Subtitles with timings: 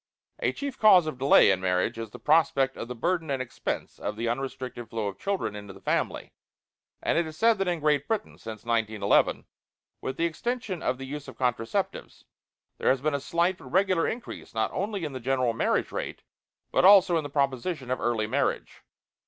[0.39, 3.99] A chief cause of delay in marriage is the prospect of the burden and expense
[3.99, 6.31] of an unrestricted flow of children into the family;
[7.03, 9.45] and it is said that in Great Britain, since 1911,
[10.01, 12.23] with the extension of the use of contraceptives,
[12.79, 16.23] there has been a slight but regular increase not only in the general marriage rate
[16.71, 18.81] but also in the proposition of early marriage.